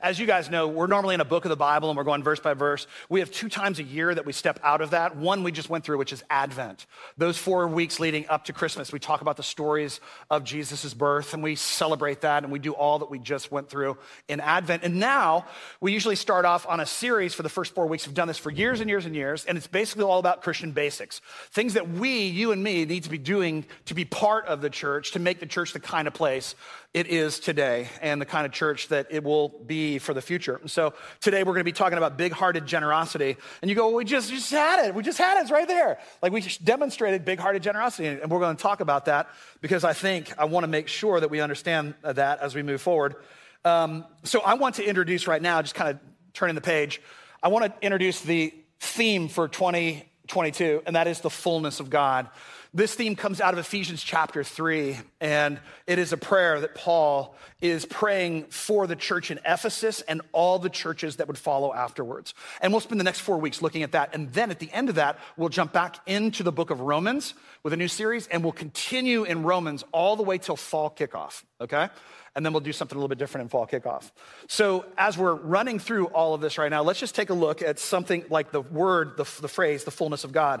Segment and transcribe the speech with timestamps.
[0.00, 2.22] as you guys know, we're normally in a book of the Bible and we're going
[2.22, 2.86] verse by verse.
[3.08, 5.16] We have two times a year that we step out of that.
[5.16, 6.86] One we just went through, which is Advent.
[7.16, 10.00] Those four weeks leading up to Christmas, we talk about the stories
[10.30, 13.68] of Jesus' birth and we celebrate that and we do all that we just went
[13.68, 13.98] through
[14.28, 14.84] in Advent.
[14.84, 15.46] And now
[15.80, 18.06] we usually start off on a series for the first four weeks.
[18.06, 20.72] We've done this for years and years and years, and it's basically all about Christian
[20.72, 21.20] basics.
[21.50, 24.70] Things that we, you and me, need to be doing to be part of the
[24.70, 26.54] church, to make the church the kind of place
[26.94, 30.56] it is today and the kind of church that it will be for the future.
[30.56, 33.36] And so today we're going to be talking about big hearted generosity.
[33.60, 34.94] And you go, well, we just, just had it.
[34.94, 35.42] We just had it.
[35.42, 35.98] It's right there.
[36.22, 38.08] Like we demonstrated big hearted generosity.
[38.08, 39.28] And we're going to talk about that
[39.60, 42.80] because I think I want to make sure that we understand that as we move
[42.80, 43.16] forward.
[43.64, 45.98] Um, so I want to introduce right now, just kind of
[46.32, 47.02] turning the page,
[47.42, 52.28] I want to introduce the theme for 2022, and that is the fullness of God.
[52.74, 57.34] This theme comes out of Ephesians chapter 3, and it is a prayer that Paul
[57.62, 62.34] is praying for the church in Ephesus and all the churches that would follow afterwards.
[62.60, 64.14] And we'll spend the next four weeks looking at that.
[64.14, 67.32] And then at the end of that, we'll jump back into the book of Romans
[67.62, 71.44] with a new series, and we'll continue in Romans all the way till fall kickoff,
[71.62, 71.88] okay?
[72.36, 74.10] And then we'll do something a little bit different in fall kickoff.
[74.46, 77.62] So, as we're running through all of this right now, let's just take a look
[77.62, 80.60] at something like the word, the, the phrase, the fullness of God.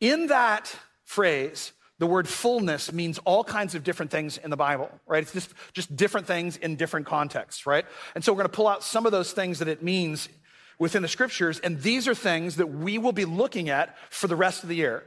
[0.00, 4.90] In that phrase, the word fullness means all kinds of different things in the Bible,
[5.06, 5.22] right?
[5.22, 7.86] It's just, just different things in different contexts, right?
[8.14, 10.28] And so we're going to pull out some of those things that it means
[10.78, 14.34] within the scriptures, and these are things that we will be looking at for the
[14.34, 15.04] rest of the year.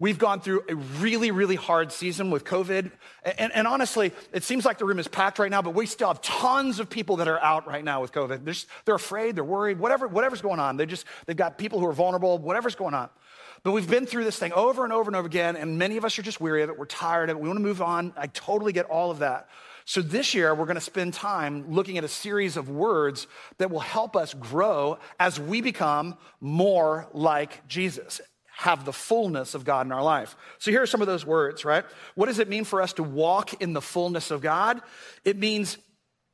[0.00, 2.90] We've gone through a really, really hard season with COVID.
[3.38, 6.08] And, and, honestly, it seems like the room is packed right now, but we still
[6.08, 8.44] have tons of people that are out right now with COVID.
[8.44, 10.76] They're, just, they're afraid, they're worried, whatever, whatever's going on.
[10.76, 13.08] They just, they've got people who are vulnerable, whatever's going on.
[13.64, 16.04] But we've been through this thing over and over and over again, and many of
[16.04, 16.78] us are just weary of it.
[16.78, 17.40] We're tired of it.
[17.40, 18.12] We want to move on.
[18.14, 19.48] I totally get all of that.
[19.86, 23.70] So this year, we're going to spend time looking at a series of words that
[23.70, 28.20] will help us grow as we become more like Jesus,
[28.56, 30.36] have the fullness of God in our life.
[30.58, 31.84] So here are some of those words, right?
[32.14, 34.82] What does it mean for us to walk in the fullness of God?
[35.24, 35.78] It means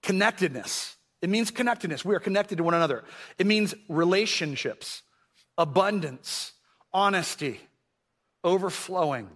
[0.03, 0.97] connectedness.
[1.22, 2.04] It means connectedness.
[2.04, 3.04] We are connected to one another.
[3.38, 5.03] It means relationships,
[5.56, 6.53] abundance,
[6.93, 7.61] honesty,
[8.45, 9.28] overflowing,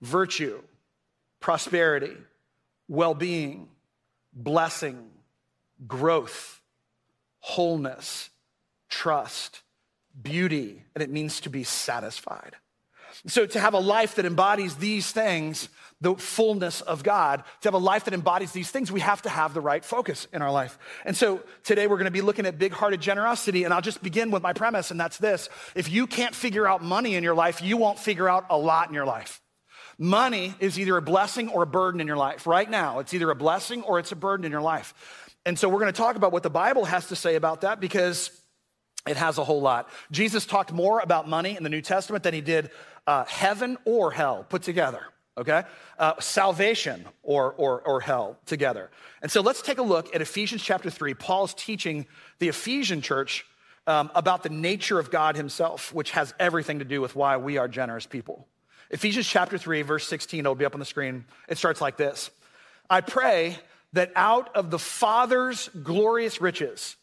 [0.00, 0.60] virtue,
[1.40, 2.16] prosperity,
[2.88, 3.68] well being,
[4.32, 5.10] blessing,
[5.86, 6.60] growth,
[7.40, 8.30] wholeness,
[8.88, 9.62] trust,
[10.20, 12.56] beauty, and it means to be satisfied.
[13.26, 15.68] So, to have a life that embodies these things,
[16.00, 19.28] the fullness of God, to have a life that embodies these things, we have to
[19.28, 20.78] have the right focus in our life.
[21.04, 23.64] And so, today we're going to be looking at big hearted generosity.
[23.64, 26.82] And I'll just begin with my premise, and that's this if you can't figure out
[26.82, 29.40] money in your life, you won't figure out a lot in your life.
[29.98, 32.46] Money is either a blessing or a burden in your life.
[32.46, 34.94] Right now, it's either a blessing or it's a burden in your life.
[35.44, 37.78] And so, we're going to talk about what the Bible has to say about that
[37.78, 38.30] because
[39.06, 39.88] it has a whole lot.
[40.10, 42.70] Jesus talked more about money in the New Testament than he did
[43.06, 45.02] uh, heaven or hell put together,
[45.36, 45.64] okay?
[45.98, 48.90] Uh, salvation or, or, or hell together.
[49.20, 51.14] And so let's take a look at Ephesians chapter 3.
[51.14, 52.06] Paul's teaching
[52.38, 53.44] the Ephesian church
[53.86, 57.58] um, about the nature of God himself, which has everything to do with why we
[57.58, 58.46] are generous people.
[58.90, 61.24] Ephesians chapter 3, verse 16, it'll be up on the screen.
[61.48, 62.30] It starts like this
[62.88, 63.58] I pray
[63.94, 66.96] that out of the Father's glorious riches,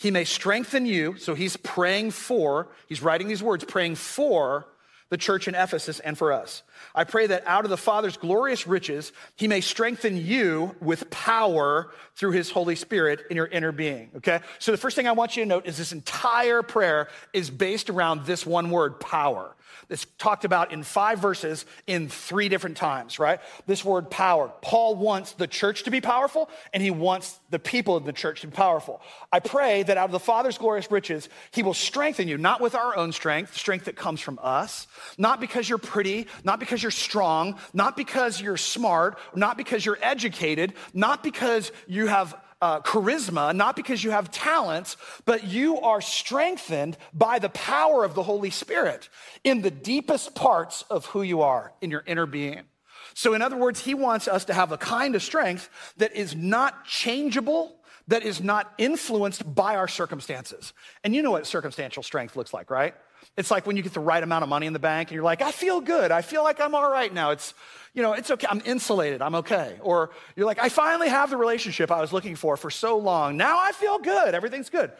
[0.00, 1.16] he may strengthen you.
[1.18, 4.66] So he's praying for, he's writing these words, praying for
[5.10, 6.62] the church in Ephesus and for us.
[6.94, 11.90] I pray that out of the Father's glorious riches, he may strengthen you with power
[12.14, 14.10] through his Holy Spirit in your inner being.
[14.16, 14.40] Okay?
[14.58, 17.90] So the first thing I want you to note is this entire prayer is based
[17.90, 19.54] around this one word, power.
[19.88, 23.40] It's talked about in five verses in three different times, right?
[23.66, 24.50] This word power.
[24.62, 28.42] Paul wants the church to be powerful, and he wants the people of the church
[28.42, 29.00] to be powerful.
[29.32, 32.74] I pray that out of the Father's glorious riches, he will strengthen you, not with
[32.74, 34.86] our own strength, strength that comes from us,
[35.18, 39.98] not because you're pretty, not because you're strong, not because you're smart, not because you're
[40.02, 46.00] educated, not because you have uh, charisma, not because you have talents, but you are
[46.00, 49.08] strengthened by the power of the Holy Spirit
[49.44, 52.62] in the deepest parts of who you are, in your inner being.
[53.14, 56.34] So, in other words, he wants us to have a kind of strength that is
[56.34, 60.72] not changeable, that is not influenced by our circumstances.
[61.02, 62.94] And you know what circumstantial strength looks like, right?
[63.36, 65.24] It's like when you get the right amount of money in the bank and you're
[65.24, 66.10] like, I feel good.
[66.10, 67.30] I feel like I'm all right now.
[67.30, 67.54] It's,
[67.94, 68.46] you know, it's okay.
[68.50, 69.22] I'm insulated.
[69.22, 69.76] I'm okay.
[69.80, 73.36] Or you're like, I finally have the relationship I was looking for for so long.
[73.36, 74.34] Now I feel good.
[74.34, 74.92] Everything's good.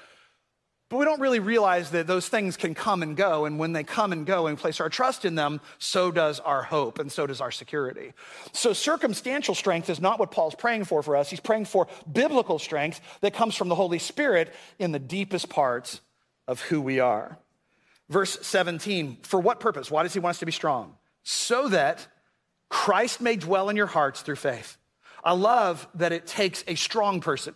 [0.91, 3.45] But we don't really realize that those things can come and go.
[3.45, 6.65] And when they come and go and place our trust in them, so does our
[6.65, 8.13] hope and so does our security.
[8.53, 11.31] So circumstantial strength is not what Paul's praying for for us.
[11.31, 16.01] He's praying for biblical strength that comes from the Holy Spirit in the deepest parts
[16.49, 17.39] of who we are.
[18.11, 19.91] Verse 17, for what purpose?
[19.91, 20.97] Why does he want us to be strong?
[21.23, 22.07] So that
[22.69, 24.77] Christ may dwell in your hearts through faith.
[25.23, 27.55] I love that it takes a strong person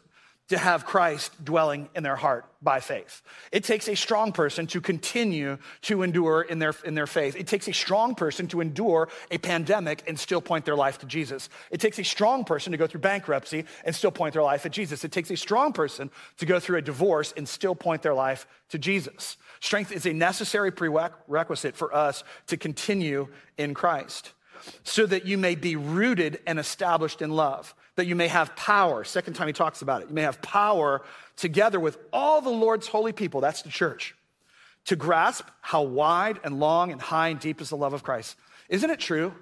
[0.49, 3.23] to have Christ dwelling in their heart by faith.
[3.51, 7.35] It takes a strong person to continue to endure in their, in their faith.
[7.35, 11.07] It takes a strong person to endure a pandemic and still point their life to
[11.07, 11.49] Jesus.
[11.71, 14.73] It takes a strong person to go through bankruptcy and still point their life at
[14.73, 15.03] Jesus.
[15.03, 18.47] It takes a strong person to go through a divorce and still point their life
[18.69, 19.39] to Jesus.
[19.61, 24.34] Strength is a necessary prerequisite for us to continue in Christ
[24.83, 29.05] so that you may be rooted and established in love that you may have power.
[29.05, 30.09] Second time he talks about it.
[30.09, 31.03] You may have power
[31.37, 34.15] together with all the Lord's holy people, that's the church,
[34.87, 38.37] to grasp how wide and long and high and deep is the love of Christ.
[38.69, 39.35] Isn't it true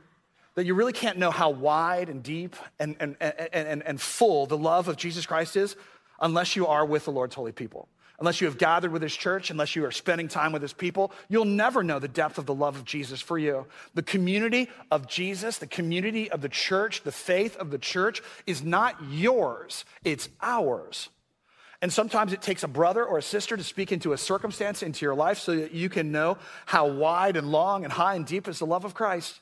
[0.54, 4.46] that you really can't know how wide and deep and, and, and, and, and full
[4.46, 5.76] the love of Jesus Christ is
[6.20, 7.88] unless you are with the Lord's holy people?
[8.22, 11.10] Unless you have gathered with his church, unless you are spending time with his people,
[11.28, 13.66] you'll never know the depth of the love of Jesus for you.
[13.94, 18.62] The community of Jesus, the community of the church, the faith of the church is
[18.62, 21.08] not yours, it's ours.
[21.80, 25.04] And sometimes it takes a brother or a sister to speak into a circumstance into
[25.04, 28.46] your life so that you can know how wide and long and high and deep
[28.46, 29.40] is the love of Christ.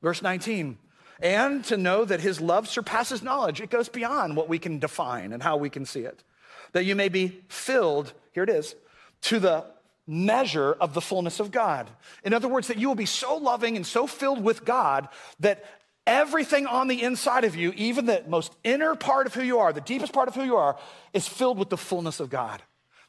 [0.00, 0.78] Verse 19,
[1.20, 3.60] and to know that his love surpasses knowledge.
[3.60, 6.24] It goes beyond what we can define and how we can see it
[6.72, 8.74] that you may be filled, here it is,
[9.22, 9.64] to the
[10.06, 11.88] measure of the fullness of God.
[12.24, 15.08] In other words, that you will be so loving and so filled with God
[15.38, 15.64] that
[16.06, 19.72] everything on the inside of you, even the most inner part of who you are,
[19.72, 20.76] the deepest part of who you are,
[21.12, 22.62] is filled with the fullness of God.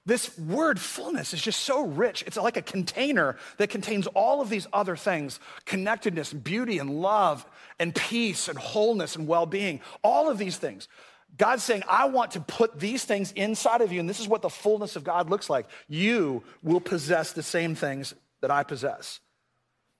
[0.05, 2.23] This word fullness is just so rich.
[2.25, 7.45] It's like a container that contains all of these other things connectedness, beauty, and love,
[7.79, 9.79] and peace, and wholeness, and well being.
[10.03, 10.87] All of these things.
[11.37, 14.41] God's saying, I want to put these things inside of you, and this is what
[14.41, 15.67] the fullness of God looks like.
[15.87, 19.19] You will possess the same things that I possess.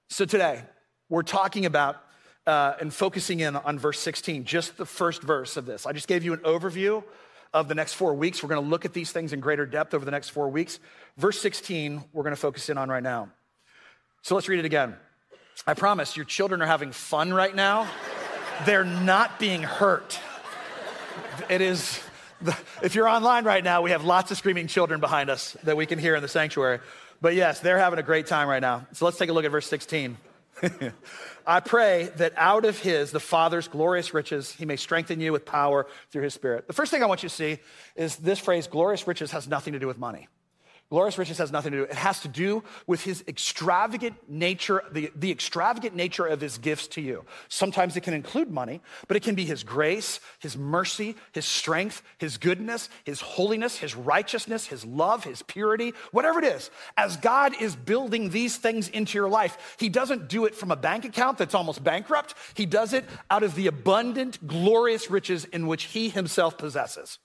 [0.10, 0.62] So today,
[1.10, 1.98] we're talking about
[2.46, 5.86] uh, and focusing in on verse 16, just the first verse of this.
[5.86, 7.04] I just gave you an overview
[7.54, 8.42] of the next four weeks.
[8.42, 10.80] We're going to look at these things in greater depth over the next four weeks.
[11.18, 13.30] Verse 16, we're going to focus in on right now.
[14.22, 14.96] So let's read it again.
[15.68, 17.88] I promise your children are having fun right now.
[18.66, 20.20] They're not being hurt.
[21.50, 22.00] It is,
[22.82, 25.86] if you're online right now, we have lots of screaming children behind us that we
[25.86, 26.80] can hear in the sanctuary.
[27.22, 28.88] But yes, they're having a great time right now.
[28.94, 30.18] So let's take a look at verse 16.
[31.48, 35.46] I pray that out of his, the Father's glorious riches, he may strengthen you with
[35.46, 36.68] power through his Spirit.
[36.68, 37.60] The first thing I want you to see
[37.96, 40.28] is this phrase, glorious riches, has nothing to do with money.
[40.92, 41.84] Glorious riches has nothing to do.
[41.86, 46.88] It has to do with his extravagant nature, the, the extravagant nature of his gifts
[46.90, 47.24] to you.
[47.48, 52.04] Sometimes it can include money, but it can be his grace, his mercy, his strength,
[52.18, 56.70] his goodness, his holiness, his righteousness, his love, his purity, whatever it is.
[56.98, 60.76] As God is building these things into your life, he doesn't do it from a
[60.76, 62.34] bank account that's almost bankrupt.
[62.54, 67.18] He does it out of the abundant, glorious riches in which he himself possesses.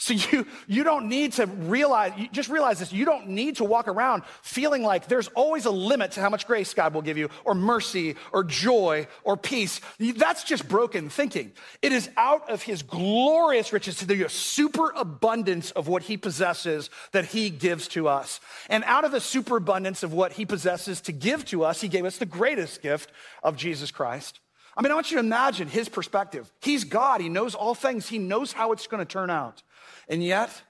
[0.00, 3.64] So you, you don't need to realize, you just realize this, you don't need to
[3.64, 7.18] walk around feeling like there's always a limit to how much grace God will give
[7.18, 9.80] you, or mercy, or joy, or peace.
[9.98, 11.50] That's just broken thinking.
[11.82, 17.26] It is out of his glorious riches to the superabundance of what he possesses that
[17.26, 18.38] he gives to us.
[18.68, 22.04] And out of the superabundance of what he possesses to give to us, he gave
[22.04, 23.10] us the greatest gift
[23.42, 24.38] of Jesus Christ.
[24.76, 26.52] I mean, I want you to imagine his perspective.
[26.60, 29.64] He's God, he knows all things, he knows how it's going to turn out.
[30.08, 30.62] And yet,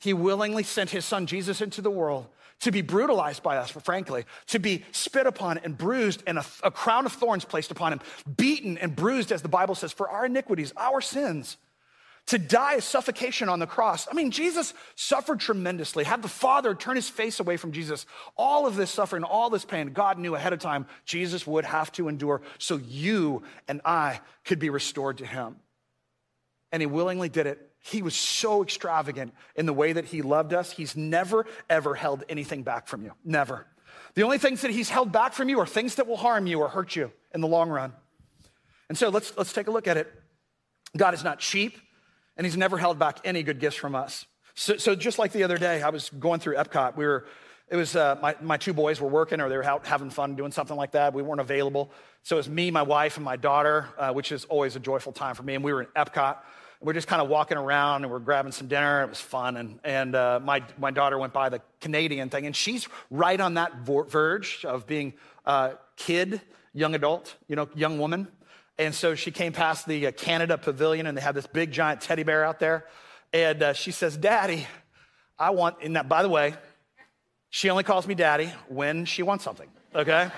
[0.00, 2.26] he willingly sent his son Jesus into the world
[2.60, 6.70] to be brutalized by us, frankly, to be spit upon and bruised and a, a,
[6.70, 8.00] crown of thorns placed upon him,
[8.36, 11.56] beaten and bruised, as the Bible says, for our iniquities, our sins,
[12.26, 14.06] to die a suffocation on the cross.
[14.10, 16.04] I mean, Jesus suffered tremendously.
[16.04, 19.64] Had the Father turn his face away from Jesus, all of this suffering, all this
[19.64, 24.20] pain, God knew ahead of time Jesus would have to endure so you and I
[24.44, 25.56] could be restored to him.
[26.70, 30.52] And he willingly did it he was so extravagant in the way that he loved
[30.52, 30.72] us.
[30.72, 33.12] He's never, ever held anything back from you.
[33.24, 33.66] Never.
[34.14, 36.60] The only things that he's held back from you are things that will harm you
[36.60, 37.92] or hurt you in the long run.
[38.88, 40.12] And so let's, let's take a look at it.
[40.96, 41.76] God is not cheap,
[42.36, 44.26] and he's never held back any good gifts from us.
[44.54, 46.96] So, so just like the other day, I was going through Epcot.
[46.96, 47.26] We were,
[47.68, 50.34] it was uh, my, my two boys were working or they were out having fun
[50.34, 51.14] doing something like that.
[51.14, 51.92] We weren't available.
[52.22, 55.12] So it was me, my wife, and my daughter, uh, which is always a joyful
[55.12, 55.54] time for me.
[55.54, 56.38] And we were in Epcot.
[56.80, 59.02] We're just kind of walking around and we're grabbing some dinner.
[59.02, 59.56] It was fun.
[59.56, 63.54] And, and uh, my, my daughter went by the Canadian thing, and she's right on
[63.54, 66.40] that verge of being a kid,
[66.72, 68.28] young adult, you know, young woman.
[68.78, 72.00] And so she came past the uh, Canada Pavilion, and they have this big giant
[72.00, 72.86] teddy bear out there.
[73.32, 74.66] And uh, she says, Daddy,
[75.36, 76.54] I want, and that, by the way,
[77.50, 80.30] she only calls me daddy when she wants something, okay?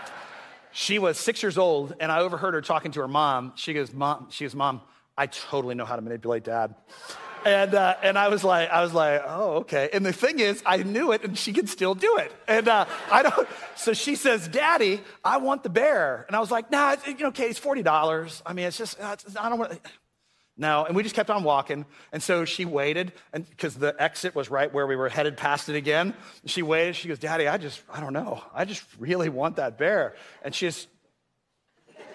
[0.72, 3.52] she was six years old, and I overheard her talking to her mom.
[3.54, 4.80] She goes, Mom, she goes, Mom,
[5.18, 6.74] I totally know how to manipulate dad.
[7.44, 9.90] And, uh, and I was like, I was like, oh, okay.
[9.92, 12.32] And the thing is, I knew it, and she could still do it.
[12.46, 13.48] And uh, I don't.
[13.76, 17.28] So she says, "Daddy, I want the bear." And I was like, "Nah, you know,
[17.28, 18.42] okay, it's forty dollars.
[18.44, 19.78] I mean, it's just, uh, I don't want."
[20.60, 21.86] No, and we just kept on walking.
[22.10, 25.68] And so she waited, and because the exit was right where we were headed past
[25.68, 26.14] it again.
[26.46, 26.96] She waited.
[26.96, 28.42] She goes, Daddy, I just, I don't know.
[28.52, 30.16] I just really want that bear.
[30.42, 30.88] And she just,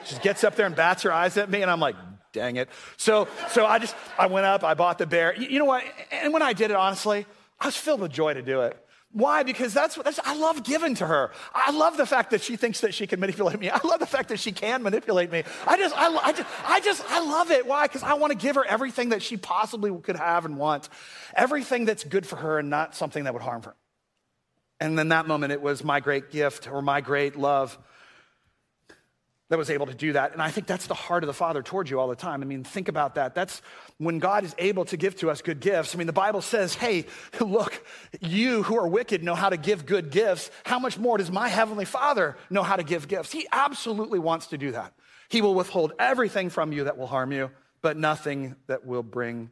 [0.04, 1.96] just gets up there and bats her eyes at me, and I'm like,
[2.34, 2.68] dang it.
[2.98, 5.34] So, so I just, I went up, I bought the bear.
[5.36, 5.84] You, you know what?
[6.12, 7.26] And when I did it, honestly,
[7.60, 8.78] I was filled with joy to do it.
[9.14, 9.44] Why?
[9.44, 11.32] Because that's what that's, I love giving to her.
[11.54, 13.70] I love the fact that she thinks that she can manipulate me.
[13.74, 15.44] I love the fact that she can manipulate me.
[15.68, 17.68] I just, I, I just, I just, I love it.
[17.68, 17.86] Why?
[17.86, 20.90] Because I want to give her everything that she possibly could have and want,
[21.36, 23.76] everything that's good for her and not something that would harm her.
[24.80, 27.78] And in that moment, it was my great gift or my great love
[29.54, 30.34] that was able to do that.
[30.34, 32.42] And I think that's the heart of the Father towards you all the time.
[32.42, 33.36] I mean, think about that.
[33.36, 33.62] That's
[34.00, 35.94] when God is able to give to us good gifts.
[35.94, 37.06] I mean, the Bible says, hey,
[37.40, 37.86] look,
[38.20, 40.50] you who are wicked know how to give good gifts.
[40.64, 43.32] How much more does my Heavenly Father know how to give gifts?
[43.32, 44.92] He absolutely wants to do that.
[45.30, 47.52] He will withhold everything from you that will harm you,
[47.84, 49.52] but nothing that will bring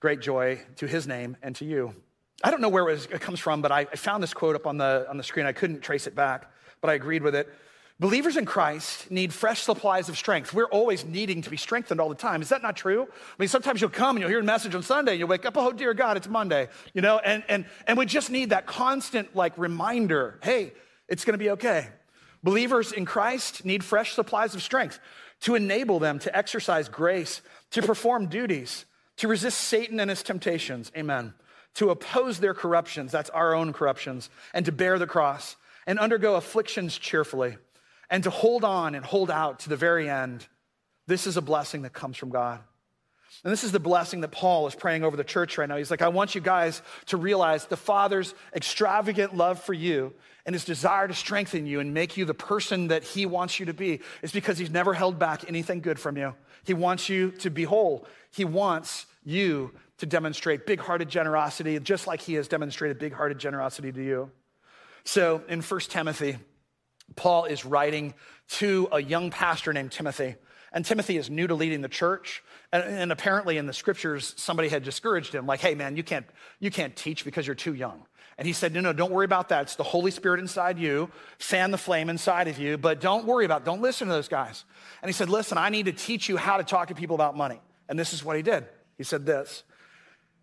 [0.00, 1.94] great joy to His name and to you.
[2.42, 5.04] I don't know where it, comes from, but I found this quote up on the,
[5.10, 5.44] on the screen.
[5.44, 6.50] I couldn't trace it back,
[6.80, 7.52] but I agreed with it.
[8.02, 10.52] Believers in Christ need fresh supplies of strength.
[10.52, 12.42] We're always needing to be strengthened all the time.
[12.42, 13.04] Is that not true?
[13.04, 15.46] I mean, sometimes you'll come and you'll hear a message on Sunday and you'll wake
[15.46, 18.66] up, oh, dear God, it's Monday, you know, and, and, and we just need that
[18.66, 20.72] constant like reminder hey,
[21.06, 21.90] it's to be okay.
[22.42, 24.98] Believers in Christ need fresh supplies of strength
[25.42, 27.40] to enable them to exercise grace,
[27.70, 28.84] to perform duties,
[29.18, 30.90] to resist Satan and his temptations.
[30.96, 31.34] Amen.
[31.74, 35.54] To oppose their corruptions, that's our own corruptions, and to bear the cross
[35.86, 37.58] and undergo afflictions cheerfully
[38.12, 40.46] and to hold on and hold out to the very end,
[41.06, 42.60] this is a blessing that comes from God.
[43.42, 45.78] And this is the blessing that Paul is praying over the church right now.
[45.78, 50.12] He's like, I want you guys to realize the Father's extravagant love for you
[50.44, 53.64] and his desire to strengthen you and make you the person that he wants you
[53.66, 56.34] to be is because he's never held back anything good from you.
[56.64, 58.06] He wants you to be whole.
[58.30, 63.38] He wants you to demonstrate big hearted generosity, just like he has demonstrated big hearted
[63.38, 64.30] generosity to you.
[65.04, 66.36] So in 1 Timothy,
[67.14, 68.14] Paul is writing
[68.48, 70.36] to a young pastor named Timothy.
[70.72, 72.42] And Timothy is new to leading the church.
[72.72, 76.26] And, and, apparently in the scriptures, somebody had discouraged him, like, hey, man, you can't,
[76.60, 78.06] you can't teach because you're too young.
[78.38, 79.62] And he said, no, no, don't worry about that.
[79.62, 81.10] It's the Holy Spirit inside you.
[81.38, 83.64] Fan the flame inside of you, but don't worry about it.
[83.66, 84.64] Don't listen to those guys.
[85.02, 87.36] And he said, listen, I need to teach you how to talk to people about
[87.36, 87.60] money.
[87.88, 88.66] And this is what he did.
[88.96, 89.64] He said this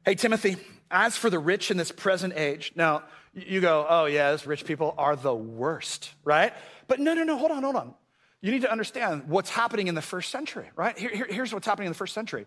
[0.06, 0.58] Hey, Timothy,
[0.91, 3.03] as for the rich in this present age, now
[3.34, 6.53] you go, oh, yes, rich people are the worst, right?
[6.88, 7.93] But no, no, no, hold on, hold on.
[8.41, 10.98] You need to understand what's happening in the first century, right?
[10.98, 12.46] Here, here, here's what's happening in the first century.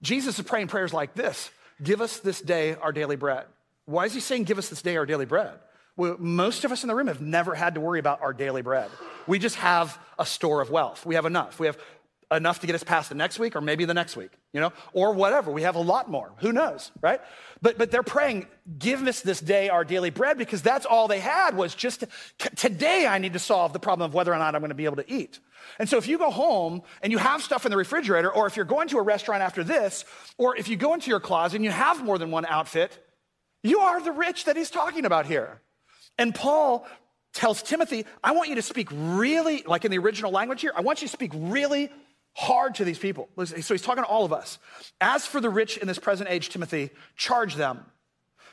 [0.00, 1.50] Jesus is praying prayers like this
[1.82, 3.44] Give us this day our daily bread.
[3.84, 5.52] Why is he saying, Give us this day our daily bread?
[5.96, 8.62] Well, most of us in the room have never had to worry about our daily
[8.62, 8.90] bread.
[9.26, 11.04] We just have a store of wealth.
[11.04, 11.60] We have enough.
[11.60, 11.78] We have
[12.32, 14.72] enough to get us past the next week or maybe the next week, you know,
[14.92, 15.50] or whatever.
[15.50, 16.32] We have a lot more.
[16.38, 17.20] Who knows, right?
[17.60, 18.46] But, but they're praying,
[18.78, 22.04] give us this day our daily bread because that's all they had was just
[22.56, 24.84] today I need to solve the problem of whether or not I'm going to be
[24.84, 25.38] able to eat.
[25.78, 28.56] And so if you go home and you have stuff in the refrigerator, or if
[28.56, 30.04] you're going to a restaurant after this,
[30.38, 32.98] or if you go into your closet and you have more than one outfit,
[33.62, 35.60] you are the rich that he's talking about here.
[36.18, 36.86] And Paul
[37.32, 40.82] tells Timothy, I want you to speak really, like in the original language here, I
[40.82, 41.90] want you to speak really
[42.34, 43.28] hard to these people.
[43.44, 44.58] So he's talking to all of us.
[45.00, 47.84] As for the rich in this present age, Timothy, charge them.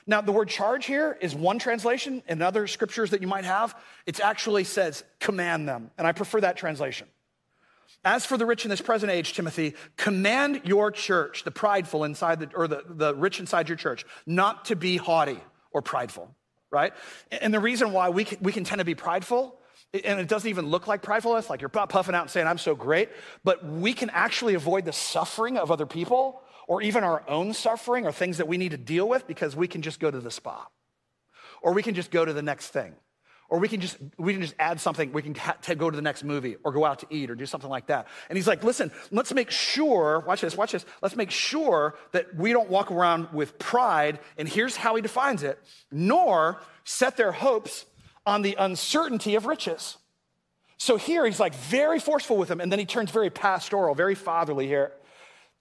[0.05, 2.24] Now, the word charge here is one translation.
[2.27, 5.91] In other scriptures that you might have, it actually says command them.
[5.98, 7.07] And I prefer that translation.
[8.03, 12.39] As for the rich in this present age, Timothy, command your church, the prideful inside
[12.39, 15.39] the, or the, the rich inside your church, not to be haughty
[15.71, 16.33] or prideful,
[16.71, 16.93] right?
[17.29, 19.58] And the reason why we can, we can tend to be prideful
[19.93, 22.75] and it doesn't even look like pridefulness, like you're puffing out and saying, I'm so
[22.75, 23.10] great,
[23.43, 28.05] but we can actually avoid the suffering of other people or even our own suffering
[28.05, 30.29] or things that we need to deal with because we can just go to the
[30.29, 30.67] spa.
[31.62, 32.93] Or we can just go to the next thing.
[33.50, 35.96] Or we can just we can just add something we can ha- to go to
[35.96, 38.08] the next movie or go out to eat or do something like that.
[38.29, 42.36] And he's like listen let's make sure watch this watch this let's make sure that
[42.36, 45.58] we don't walk around with pride and here's how he defines it
[45.91, 47.86] nor set their hopes
[48.25, 49.97] on the uncertainty of riches
[50.77, 54.15] so here he's like very forceful with them and then he turns very pastoral very
[54.15, 54.91] fatherly here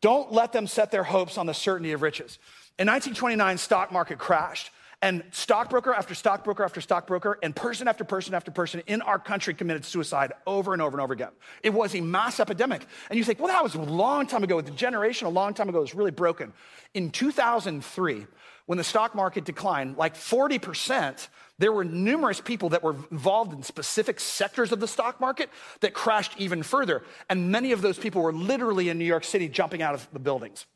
[0.00, 2.38] don't let them set their hopes on the certainty of riches
[2.78, 8.34] in 1929 stock market crashed and stockbroker after stockbroker after stockbroker, and person after person
[8.34, 11.30] after person in our country committed suicide over and over and over again.
[11.62, 12.84] It was a mass epidemic.
[13.08, 14.60] And you think, well, that was a long time ago.
[14.60, 16.52] The generation a long time ago was really broken.
[16.94, 18.26] In 2003,
[18.66, 23.62] when the stock market declined like 40%, there were numerous people that were involved in
[23.62, 25.50] specific sectors of the stock market
[25.80, 27.02] that crashed even further.
[27.28, 30.20] And many of those people were literally in New York City jumping out of the
[30.20, 30.66] buildings.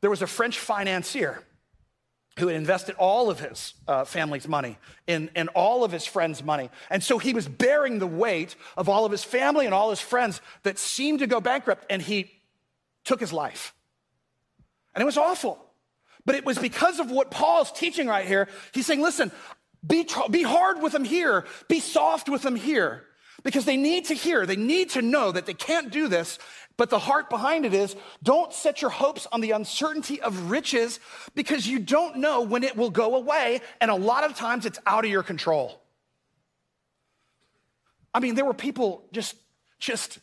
[0.00, 1.42] There was a French financier
[2.38, 4.78] who had invested all of his uh, family's money
[5.08, 6.70] and, all of his friends' money.
[6.88, 10.00] And so he was bearing the weight of all of his family and all his
[10.00, 12.30] friends that seemed to go bankrupt, and he
[13.04, 13.74] took his life.
[14.94, 15.58] And it was awful.
[16.24, 18.48] But it was because of what Paul's teaching right here.
[18.72, 19.32] He's saying, listen,
[19.86, 23.04] be, be hard with them here, be soft with them here.
[23.44, 26.40] Because they need to hear, they need to know that they can't do this
[26.78, 31.00] but the heart behind it is don't set your hopes on the uncertainty of riches
[31.34, 33.60] because you don't know when it will go away.
[33.80, 35.82] And a lot of times it's out of your control.
[38.14, 39.34] I mean, there were people just,
[39.80, 40.20] just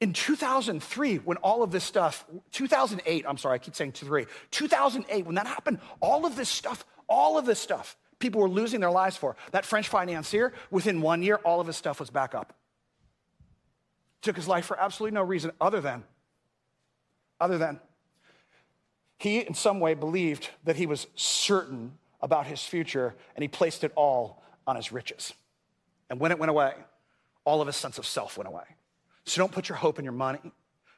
[0.00, 5.26] in 2003 when all of this stuff, 2008, I'm sorry, I keep saying three, 2008,
[5.26, 8.90] when that happened, all of this stuff, all of this stuff, people were losing their
[8.90, 9.36] lives for.
[9.52, 12.54] That French financier, within one year, all of his stuff was back up
[14.22, 16.04] took his life for absolutely no reason other than,
[17.40, 17.80] other than,
[19.18, 23.84] he in some way believed that he was certain about his future and he placed
[23.84, 25.32] it all on his riches.
[26.10, 26.74] And when it went away,
[27.44, 28.64] all of his sense of self went away.
[29.24, 30.40] So don't put your hope in your money.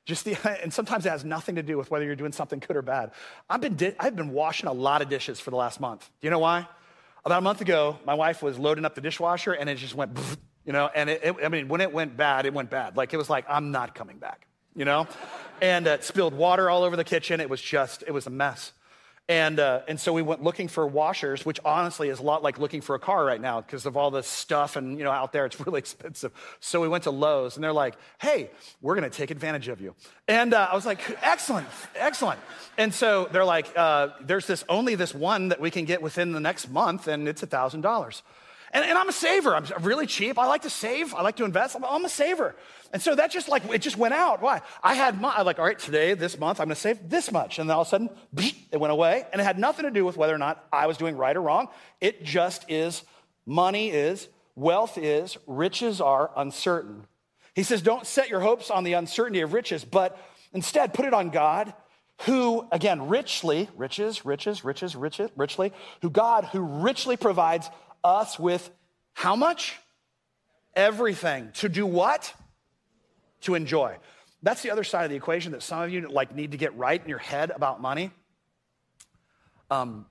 [0.04, 2.76] Just the, and sometimes it has nothing to do with whether you're doing something good
[2.76, 3.12] or bad.
[3.48, 6.08] I've been, di- I've been washing a lot of dishes for the last month.
[6.20, 6.68] Do you know why?
[7.24, 10.18] About a month ago, my wife was loading up the dishwasher and it just went
[10.64, 12.96] you know, and it, it, I mean, when it went bad, it went bad.
[12.96, 14.46] Like it was like, I'm not coming back,
[14.76, 15.08] you know?
[15.60, 17.40] and uh, spilled water all over the kitchen.
[17.40, 18.72] It was just, it was a mess.
[19.30, 22.58] And, uh, and so we went looking for washers, which honestly is a lot like
[22.58, 25.32] looking for a car right now because of all the stuff and, you know, out
[25.32, 26.32] there, it's really expensive.
[26.58, 28.50] So we went to Lowe's and they're like, hey,
[28.82, 29.94] we're going to take advantage of you.
[30.26, 32.40] And uh, I was like, excellent, excellent.
[32.76, 36.32] And so they're like, uh, there's this, only this one that we can get within
[36.32, 38.22] the next month and it's a $1,000.
[38.72, 39.56] And, and, I'm a saver.
[39.56, 40.38] I'm really cheap.
[40.38, 41.12] I like to save.
[41.14, 41.74] I like to invest.
[41.74, 42.54] I'm, I'm, a saver.
[42.92, 44.40] And so that just like, it just went out.
[44.40, 44.62] Why?
[44.82, 47.58] I had my, like, all right, today, this month, I'm going to save this much.
[47.58, 48.10] And then all of a sudden,
[48.70, 49.24] it went away.
[49.32, 51.42] And it had nothing to do with whether or not I was doing right or
[51.42, 51.68] wrong.
[52.00, 53.02] It just is,
[53.44, 57.06] money is, wealth is, riches are uncertain.
[57.54, 60.16] He says, don't set your hopes on the uncertainty of riches, but
[60.52, 61.74] instead put it on God
[62.26, 67.70] who, again, richly, riches, riches, riches, riches, richly, who God, who richly provides
[68.02, 68.70] us with
[69.12, 69.76] how much?
[70.74, 71.50] Everything.
[71.54, 72.32] To do what?
[73.42, 73.96] To enjoy.
[74.42, 76.76] That's the other side of the equation that some of you like need to get
[76.76, 78.10] right in your head about money.
[79.70, 80.06] Um,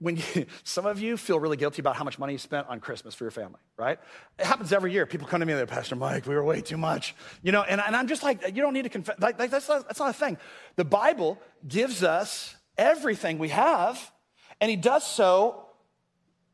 [0.00, 2.80] when you, some of you feel really guilty about how much money you spent on
[2.80, 3.98] Christmas for your family, right?
[4.38, 5.06] It happens every year.
[5.06, 7.14] People come to me and they're, Pastor Mike, we were way too much.
[7.42, 9.16] You know, and, and I'm just like, you don't need to confess.
[9.20, 10.38] Like, like that's, not, that's not a thing.
[10.76, 14.12] The Bible gives us everything we have,
[14.60, 15.67] and He does so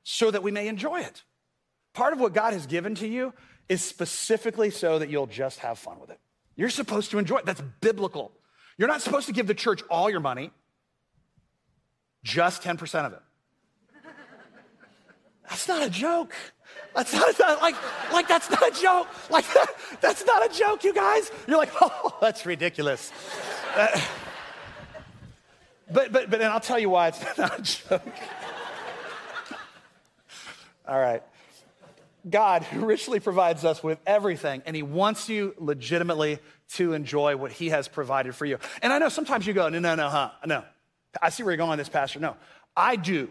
[0.05, 1.23] so that we may enjoy it.
[1.95, 3.33] Part of what God has given to you
[3.69, 6.21] is specifically so that you'll just have fun with it.
[6.57, 7.47] You're supposed to enjoy it.
[7.47, 8.33] That's biblical.
[8.79, 10.51] You're not supposed to give the church all your money,
[12.23, 13.21] just 10% of it.
[15.49, 16.35] That's not a joke.
[16.95, 17.75] That's not, not like,
[18.13, 19.09] like that's not a joke.
[19.31, 19.69] Like that,
[20.01, 21.31] that's not a joke, you guys.
[21.47, 23.13] You're like, oh, that's ridiculous.
[23.77, 23.89] Uh,
[25.91, 28.03] but but but and I'll tell you why it's not a joke.
[30.87, 31.23] All right.
[32.29, 36.39] God richly provides us with everything, and He wants you legitimately
[36.75, 38.59] to enjoy what He has provided for you.
[38.83, 40.31] And I know sometimes you go, no, no, no, huh?
[40.47, 40.65] No.
[41.21, 42.19] I see where you're going with this, Pastor.
[42.21, 42.37] No.
[42.77, 43.29] I do.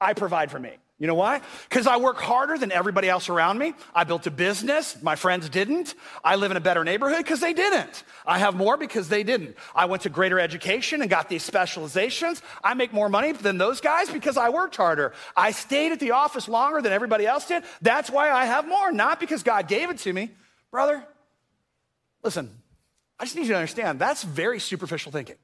[0.00, 0.72] I provide for me.
[1.00, 1.40] You know why?
[1.66, 3.72] Because I work harder than everybody else around me.
[3.94, 5.02] I built a business.
[5.02, 5.94] My friends didn't.
[6.22, 8.04] I live in a better neighborhood because they didn't.
[8.26, 9.56] I have more because they didn't.
[9.74, 12.42] I went to greater education and got these specializations.
[12.62, 15.14] I make more money than those guys because I worked harder.
[15.34, 17.64] I stayed at the office longer than everybody else did.
[17.80, 20.28] That's why I have more, not because God gave it to me.
[20.70, 21.02] Brother,
[22.22, 22.50] listen,
[23.18, 25.36] I just need you to understand that's very superficial thinking.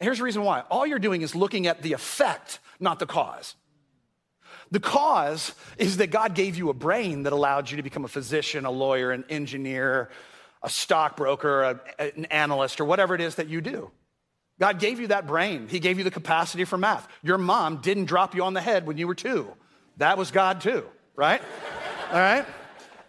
[0.00, 3.06] And here's the reason why all you're doing is looking at the effect, not the
[3.06, 3.56] cause.
[4.72, 8.08] The cause is that God gave you a brain that allowed you to become a
[8.08, 10.08] physician, a lawyer, an engineer,
[10.62, 13.90] a stockbroker, a, an analyst, or whatever it is that you do.
[14.58, 15.68] God gave you that brain.
[15.68, 17.06] He gave you the capacity for math.
[17.22, 19.46] Your mom didn't drop you on the head when you were two.
[19.98, 21.42] That was God too, right?
[22.10, 22.46] All right?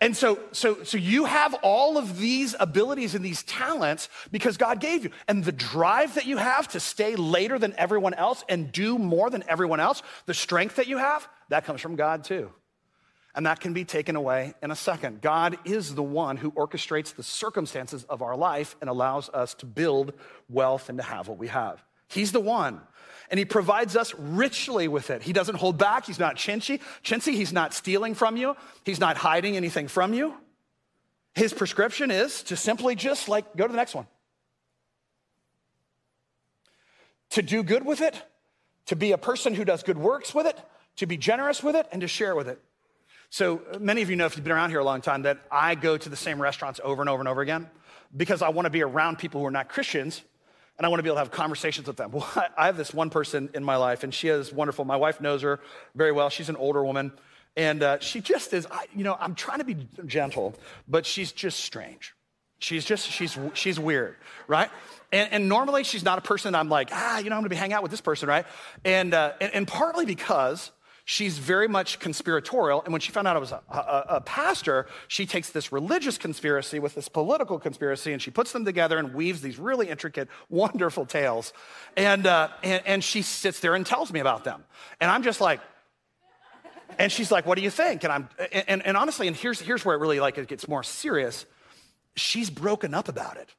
[0.03, 4.81] And so, so, so you have all of these abilities and these talents because God
[4.81, 5.11] gave you.
[5.29, 9.29] And the drive that you have to stay later than everyone else and do more
[9.29, 12.51] than everyone else, the strength that you have, that comes from God too.
[13.33, 15.21] And that can be taken away in a second.
[15.21, 19.65] God is the one who orchestrates the circumstances of our life and allows us to
[19.65, 20.11] build
[20.49, 21.81] wealth and to have what we have.
[22.09, 22.81] He's the one
[23.29, 25.21] and he provides us richly with it.
[25.21, 26.05] He doesn't hold back.
[26.05, 26.79] He's not chinchy.
[27.03, 28.55] Chintzy, he's not stealing from you.
[28.86, 30.33] He's not hiding anything from you.
[31.36, 34.07] His prescription is to simply just like go to the next one.
[37.31, 38.21] To do good with it,
[38.88, 40.59] to be a person who does good works with it,
[40.97, 42.62] to be generous with it, and to share with it.
[43.31, 45.73] So, many of you know, if you've been around here a long time, that I
[45.73, 47.67] go to the same restaurants over and over and over again
[48.15, 50.21] because I want to be around people who are not Christians
[50.77, 52.12] and I want to be able to have conversations with them.
[52.13, 54.86] Well, I have this one person in my life, and she is wonderful.
[54.86, 55.59] My wife knows her
[55.95, 56.29] very well.
[56.29, 57.12] She's an older woman,
[57.55, 58.67] and uh, she just is.
[58.69, 60.55] I, you know, I'm trying to be gentle,
[60.88, 62.13] but she's just strange.
[62.59, 64.15] She's just she's she's weird,
[64.47, 64.69] right?
[65.12, 67.49] And, and normally she's not a person I'm like, ah, you know, I'm going to
[67.49, 68.45] be hanging out with this person, right?
[68.83, 70.71] And, uh, and and partly because
[71.05, 72.81] she's very much conspiratorial.
[72.83, 76.17] And when she found out I was a, a, a, pastor, she takes this religious
[76.17, 80.29] conspiracy with this political conspiracy and she puts them together and weaves these really intricate,
[80.49, 81.53] wonderful tales.
[81.97, 84.63] And, uh, and, and she sits there and tells me about them.
[85.01, 85.59] And I'm just like,
[86.99, 88.03] and she's like, what do you think?
[88.03, 88.29] And I'm,
[88.67, 91.45] and, and honestly, and here's, here's where it really like it gets more serious.
[92.15, 93.49] She's broken up about it.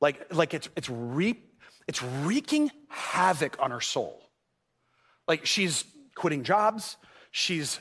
[0.00, 1.36] Like, like it's, it's, re,
[1.88, 4.20] it's wreaking havoc on her soul.
[5.26, 5.84] Like she's
[6.14, 6.96] quitting jobs.
[7.30, 7.80] She's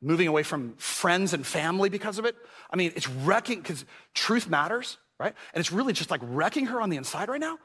[0.00, 2.34] moving away from friends and family because of it.
[2.70, 3.84] I mean, it's wrecking, because
[4.14, 5.34] truth matters, right?
[5.54, 7.58] And it's really just like wrecking her on the inside right now.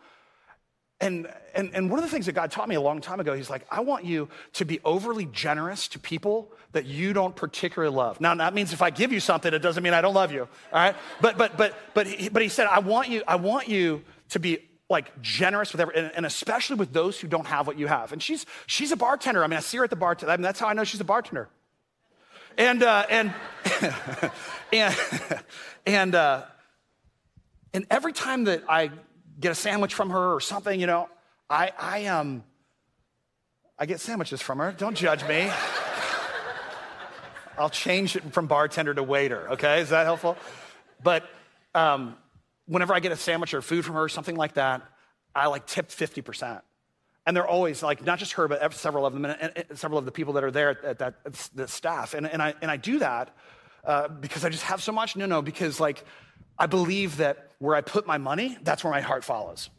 [1.00, 3.36] And, and, and one of the things that God taught me a long time ago,
[3.36, 7.96] he's like, I want you to be overly generous to people that you don't particularly
[7.96, 8.20] love.
[8.20, 10.42] Now, that means if I give you something, it doesn't mean I don't love you,
[10.42, 10.96] all right?
[11.22, 14.40] But, but, but, but, he, but he said, I want you, I want you to
[14.40, 17.88] be like generous with every, and, and, especially with those who don't have what you
[17.88, 18.14] have.
[18.14, 19.44] And she's she's a bartender.
[19.44, 20.18] I mean, I see her at the bar.
[20.26, 21.50] I mean, that's how I know she's a bartender.
[22.58, 23.34] And uh, and
[24.74, 24.96] and
[25.86, 26.44] and uh,
[27.74, 28.92] and every time that I
[29.40, 31.10] get a sandwich from her or something, you know,
[31.50, 32.44] I I um
[33.78, 34.72] I get sandwiches from her.
[34.72, 35.52] Don't judge me.
[37.58, 39.50] I'll change it from bartender to waiter.
[39.52, 40.38] Okay, is that helpful?
[41.04, 41.24] But
[41.74, 42.16] um,
[42.68, 44.84] whenever I get a sandwich or food from her, or something like that,
[45.34, 46.62] I like tip 50%.
[47.26, 50.06] And they're always like, not just her, but several of them, and, and several of
[50.06, 51.16] the people that are there at, that,
[51.54, 52.14] the staff.
[52.14, 53.36] And, and, I, and I do that
[53.84, 55.16] uh, because I just have so much.
[55.16, 56.04] No, no, because like
[56.58, 59.70] I believe that where I put my money, that's where my heart follows.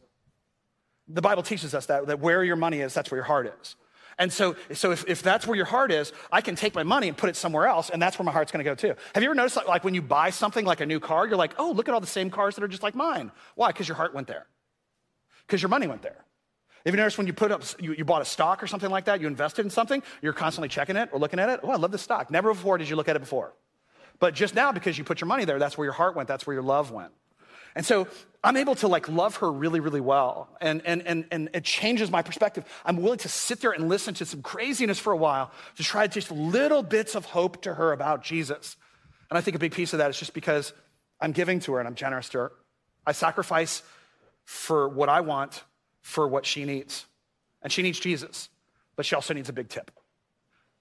[1.09, 3.77] The Bible teaches us that, that where your money is, that's where your heart is.
[4.19, 7.09] And so, so if, if that's where your heart is, I can take my money
[7.09, 8.95] and put it somewhere else, and that's where my heart's gonna go too.
[9.15, 11.37] Have you ever noticed, like, like when you buy something like a new car, you're
[11.37, 13.31] like, oh, look at all the same cars that are just like mine.
[13.55, 13.69] Why?
[13.69, 14.47] Because your heart went there.
[15.47, 16.25] Because your money went there.
[16.85, 19.05] Have you noticed when you put up, you, you, bought a stock or something like
[19.07, 21.61] that, you invested in something, you're constantly checking it or looking at it?
[21.63, 22.31] Oh, I love this stock.
[22.31, 23.53] Never before did you look at it before.
[24.21, 26.47] But just now, because you put your money there, that's where your heart went, that's
[26.47, 27.13] where your love went.
[27.79, 28.09] And so
[28.43, 30.49] I'm able to like love her really, really well.
[30.61, 32.65] And, and, and, and it changes my perspective.
[32.85, 36.05] I'm willing to sit there and listen to some craziness for a while to try
[36.05, 38.77] to teach little bits of hope to her about Jesus.
[39.31, 40.73] And I think a big piece of that is just because
[41.21, 42.53] I'm giving to her and I'm generous to her.
[43.07, 43.85] I sacrifice
[44.45, 45.63] for what I want
[46.03, 47.07] for what she needs.
[47.63, 48.49] And she needs Jesus,
[48.97, 49.93] but she also needs a big tip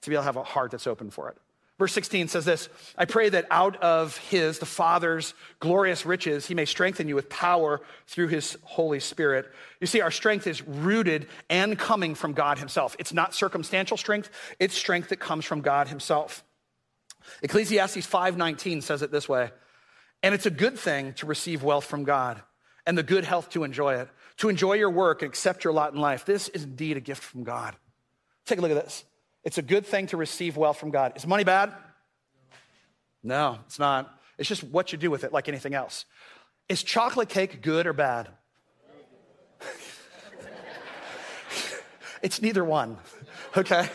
[0.02, 1.38] to be able to have a heart that's open for it.
[1.78, 6.56] Verse 16 says this I pray that out of his, the Father's glorious riches, he
[6.56, 9.48] may strengthen you with power through his Holy Spirit.
[9.80, 12.96] You see, our strength is rooted and coming from God himself.
[13.00, 16.44] It's not circumstantial strength, it's strength that comes from God himself.
[17.44, 19.52] Ecclesiastes 5:19 says it this way,
[20.24, 22.42] and it's a good thing to receive wealth from God
[22.88, 25.94] and the good health to enjoy it, to enjoy your work and accept your lot
[25.94, 26.26] in life.
[26.26, 27.76] This is indeed a gift from God.
[28.46, 29.04] Take a look at this.
[29.48, 31.14] It's a good thing to receive wealth from God.
[31.16, 31.72] Is money bad?
[33.24, 34.14] No, it's not.
[34.38, 36.04] It's just what you do with it, like anything else.
[36.68, 38.28] Is chocolate cake good or bad?
[42.22, 42.98] it's neither one,
[43.56, 43.88] okay?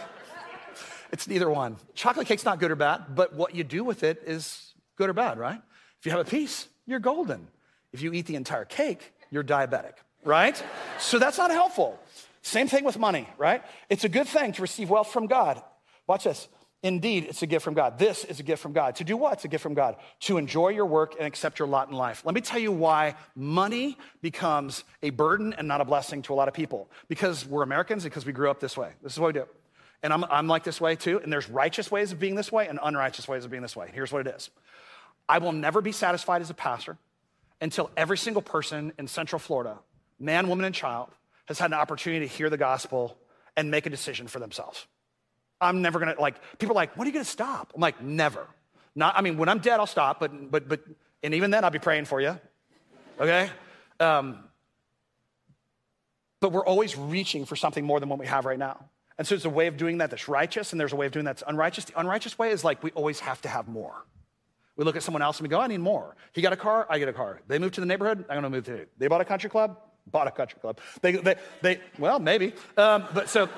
[1.13, 1.77] It's neither one.
[1.95, 5.13] Chocolate cake's not good or bad, but what you do with it is good or
[5.13, 5.61] bad, right?
[6.01, 7.47] If you have a piece, you're golden.
[7.93, 10.65] If you eat the entire cake, you're diabetic, right?
[10.99, 12.01] So that's not helpful.
[12.43, 13.63] Same thing with money, right?
[13.89, 15.63] It's a good thing to receive wealth from God.
[16.07, 16.49] Watch this.
[16.83, 17.97] Indeed, it's a gift from God.
[17.97, 18.97] This is a gift from God.
[18.97, 19.35] To do what?
[19.35, 19.97] It's a gift from God.
[20.23, 22.23] To enjoy your work and accept your lot in life.
[22.25, 26.35] Let me tell you why money becomes a burden and not a blessing to a
[26.35, 26.91] lot of people.
[27.07, 28.91] Because we're Americans, because we grew up this way.
[29.01, 29.47] This is what we do.
[30.03, 31.21] And I'm, I'm like this way too.
[31.23, 33.89] And there's righteous ways of being this way and unrighteous ways of being this way.
[33.93, 34.51] Here's what it is
[35.29, 36.99] I will never be satisfied as a pastor
[37.61, 39.79] until every single person in Central Florida,
[40.19, 41.11] man, woman, and child,
[41.47, 43.17] has had an opportunity to hear the gospel
[43.57, 44.87] and make a decision for themselves.
[45.61, 47.73] I'm never gonna, like, people are like, when are you gonna stop?
[47.75, 48.47] I'm like, never.
[48.95, 50.81] Not, I mean, when I'm dead, I'll stop, but, but, but,
[51.23, 52.39] and even then, I'll be praying for you,
[53.21, 53.49] okay?
[54.01, 54.39] Um,
[56.41, 58.85] but we're always reaching for something more than what we have right now.
[59.17, 61.13] And so there's a way of doing that that's righteous, and there's a way of
[61.13, 61.85] doing that that's unrighteous.
[61.85, 63.95] The unrighteous way is like we always have to have more.
[64.75, 66.17] We look at someone else and we go, I need more.
[66.33, 67.41] He got a car, I get a car.
[67.47, 68.87] They moved to the neighborhood, I'm gonna move to.
[68.99, 70.79] They bought a country club, bought a country club.
[71.01, 72.55] They, they, they well, maybe.
[72.77, 73.49] Um, but so,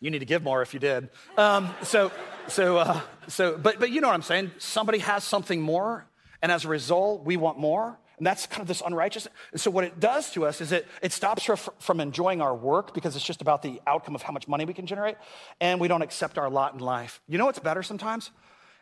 [0.00, 1.08] you need to give more if you did.
[1.36, 2.12] Um, so,
[2.46, 4.52] so, uh, so, but, but you know what I'm saying?
[4.58, 6.06] Somebody has something more,
[6.40, 7.98] and as a result, we want more.
[8.16, 9.28] And that's kind of this unrighteous.
[9.52, 12.54] And so, what it does to us is it, it stops us from enjoying our
[12.54, 15.16] work because it's just about the outcome of how much money we can generate,
[15.60, 17.20] and we don't accept our lot in life.
[17.28, 18.30] You know what's better sometimes?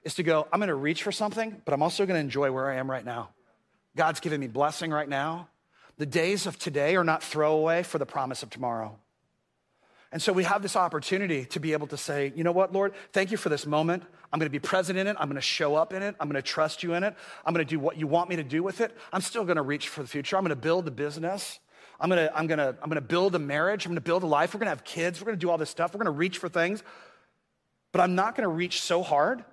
[0.07, 2.53] is to go, I'm going to reach for something, but I'm also going to enjoy
[2.53, 3.31] where I am right now.
[3.97, 5.49] God's giving me blessing right now.
[5.99, 8.99] The days of today are not throwaway for the promise of tomorrow.
[10.13, 12.95] And so we have this opportunity to be able to say, you know what, Lord,
[13.13, 14.03] thank you for this moment.
[14.33, 15.17] I'm going to be present in it.
[15.19, 16.15] I'm going to show up in it.
[16.21, 17.15] I'm going to trust you in it.
[17.45, 18.97] I'm going to do what you want me to do with it.
[19.13, 20.37] I'm still going to reach for the future.
[20.37, 21.59] I'm going to build a business.
[21.99, 23.85] I'm going to, I'm going to, I'm going to build a marriage.
[23.85, 24.55] I'm going to build a life.
[24.55, 25.21] We're going to have kids.
[25.21, 25.93] We're going to do all this stuff.
[25.93, 26.83] We're going to reach for things.
[27.93, 29.45] But I'm not going to reach so hard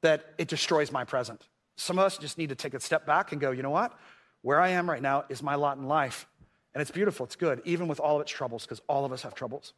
[0.00, 1.46] that it destroys my present.
[1.76, 3.96] Some of us just need to take a step back and go, you know what?
[4.42, 6.26] Where I am right now is my lot in life.
[6.74, 9.22] And it's beautiful, it's good, even with all of its troubles, because all of us
[9.22, 9.74] have troubles.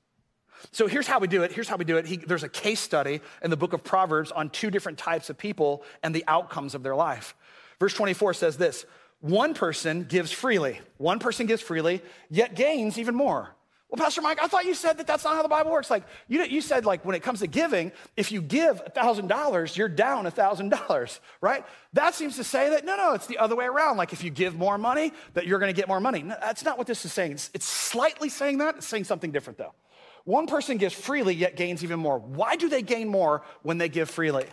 [0.70, 1.52] So here's how we do it.
[1.52, 2.06] Here's how we do it.
[2.06, 5.36] He, there's a case study in the book of Proverbs on two different types of
[5.36, 7.34] people and the outcomes of their life.
[7.80, 8.86] Verse 24 says this
[9.20, 13.54] One person gives freely, one person gives freely, yet gains even more.
[13.90, 15.88] Well, Pastor Mike, I thought you said that that's not how the Bible works.
[15.88, 19.88] Like, you, you said, like, when it comes to giving, if you give $1,000, you're
[19.88, 21.64] down $1,000, right?
[21.92, 23.96] That seems to say that, no, no, it's the other way around.
[23.96, 26.22] Like, if you give more money, that you're going to get more money.
[26.22, 27.32] No, that's not what this is saying.
[27.32, 28.76] It's, it's slightly saying that.
[28.76, 29.74] It's saying something different, though.
[30.24, 32.18] One person gives freely, yet gains even more.
[32.18, 34.46] Why do they gain more when they give freely?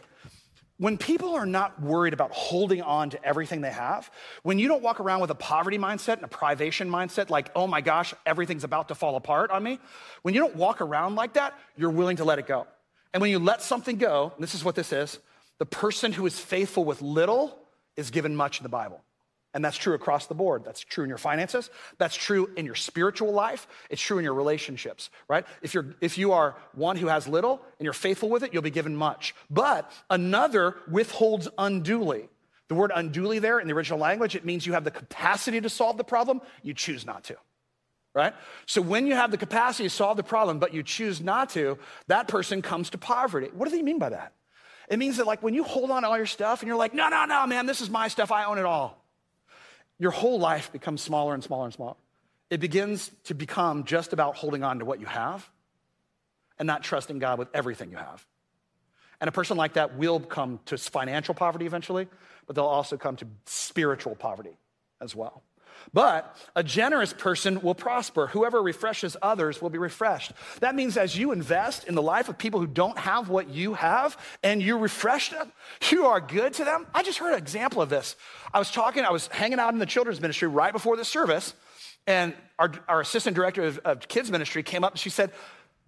[0.82, 4.10] When people are not worried about holding on to everything they have,
[4.41, 7.67] when you don't walk around with a poverty mindset and a privation mindset, like, oh
[7.67, 9.78] my gosh, everything's about to fall apart on me,
[10.24, 12.65] when you don't walk around like that, you're willing to let it go.
[13.13, 15.20] And when you let something go, this is what this is
[15.60, 17.56] the person who is faithful with little
[17.96, 19.04] is given much in the Bible.
[19.53, 20.63] And that's true across the board.
[20.63, 21.69] That's true in your finances.
[21.97, 23.67] That's true in your spiritual life.
[23.89, 25.45] It's true in your relationships, right?
[25.61, 28.61] If, you're, if you are one who has little and you're faithful with it, you'll
[28.61, 29.35] be given much.
[29.49, 32.29] But another withholds unduly.
[32.69, 35.69] The word unduly there in the original language, it means you have the capacity to
[35.69, 37.35] solve the problem, you choose not to,
[38.15, 38.33] right?
[38.65, 41.77] So when you have the capacity to solve the problem, but you choose not to,
[42.07, 43.49] that person comes to poverty.
[43.53, 44.31] What do they mean by that?
[44.87, 46.93] It means that, like, when you hold on to all your stuff and you're like,
[46.93, 49.00] no, no, no, man, this is my stuff, I own it all
[50.01, 51.93] your whole life becomes smaller and smaller and smaller.
[52.49, 55.47] It begins to become just about holding on to what you have
[56.57, 58.25] and not trusting God with everything you have.
[59.21, 62.07] And a person like that will come to financial poverty eventually,
[62.47, 64.57] but they'll also come to spiritual poverty
[64.99, 65.43] as well.
[65.94, 68.28] But a generous person will prosper.
[68.28, 70.34] Whoever refreshes others will be refreshed.
[70.60, 73.74] That means as you invest in the life of people who don't have what you
[73.74, 75.52] have and you refresh them,
[75.89, 76.88] you are good to them.
[76.94, 78.15] I just heard an example of this.
[78.54, 81.54] I was talking, I was hanging out in the children's ministry right before the service,
[82.08, 85.32] and our, our assistant director of, of kids ministry came up and she said,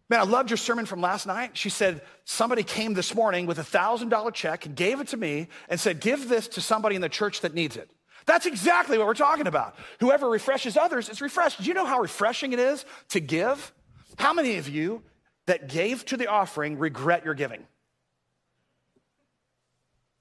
[0.09, 1.57] Man, I loved your sermon from last night.
[1.57, 5.47] She said, Somebody came this morning with a $1,000 check and gave it to me
[5.69, 7.89] and said, Give this to somebody in the church that needs it.
[8.25, 9.75] That's exactly what we're talking about.
[9.99, 11.61] Whoever refreshes others is refreshed.
[11.61, 13.73] Do you know how refreshing it is to give?
[14.17, 15.03] How many of you
[15.45, 17.65] that gave to the offering regret your giving?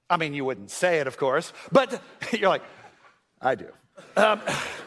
[0.09, 2.63] I mean, you wouldn't say it, of course, but you're like,
[3.41, 3.67] I do.
[4.15, 4.41] Um,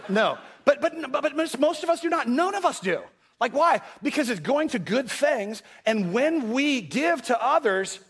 [0.08, 2.28] no, but, but, but most of us do not.
[2.28, 3.00] None of us do.
[3.40, 3.82] Like, why?
[4.02, 8.00] Because it's going to good things, and when we give to others,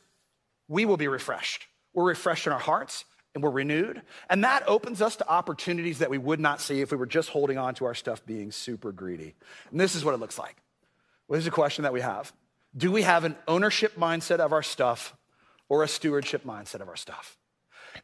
[0.69, 1.67] we will be refreshed.
[1.95, 3.05] We're refreshed in our hearts,
[3.37, 4.01] and we're renewed.
[4.31, 7.29] And that opens us to opportunities that we would not see if we were just
[7.29, 9.35] holding on to our stuff being super greedy.
[9.71, 10.57] And this is what it looks like.
[11.29, 12.33] Well, here's a question that we have
[12.75, 15.15] Do we have an ownership mindset of our stuff
[15.69, 17.37] or a stewardship mindset of our stuff?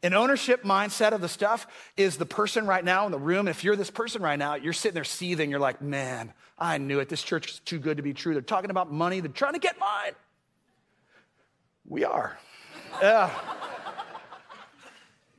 [0.03, 1.65] An ownership mindset of the stuff
[1.97, 3.47] is the person right now in the room.
[3.47, 5.49] If you're this person right now, you're sitting there seething.
[5.49, 7.09] You're like, man, I knew it.
[7.09, 8.33] This church is too good to be true.
[8.33, 10.13] They're talking about money, they're trying to get mine.
[11.87, 12.37] We are.
[13.01, 13.31] Yeah.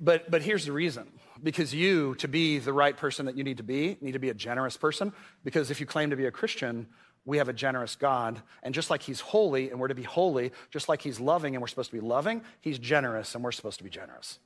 [0.01, 1.09] But, but here's the reason
[1.43, 4.31] because you, to be the right person that you need to be, need to be
[4.31, 5.13] a generous person.
[5.45, 6.87] Because if you claim to be a Christian,
[7.25, 8.41] we have a generous God.
[8.63, 11.63] And just like He's holy and we're to be holy, just like He's loving and
[11.63, 14.39] we're supposed to be loving, He's generous and we're supposed to be generous.